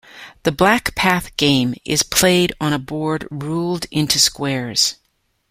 [0.41, 4.95] The Black Path Game is played on a board ruled into squares.